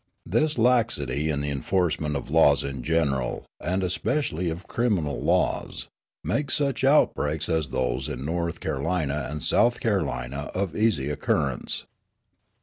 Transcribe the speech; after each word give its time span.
This 0.25 0.57
laxity 0.57 1.29
in 1.29 1.41
the 1.41 1.51
enforcement 1.51 2.15
of 2.15 2.25
the 2.25 2.33
laws 2.33 2.63
in 2.63 2.81
general, 2.81 3.45
and 3.59 3.83
especially 3.83 4.49
of 4.49 4.65
criminal 4.67 5.21
laws, 5.21 5.89
makes 6.23 6.55
such 6.55 6.83
outbreaks 6.83 7.47
as 7.47 7.67
those 7.69 8.07
in 8.09 8.25
North 8.25 8.61
Carolina 8.61 9.27
and 9.29 9.43
South 9.43 9.79
Carolina 9.79 10.49
of 10.55 10.75
easy 10.75 11.11
occurrence. 11.11 11.85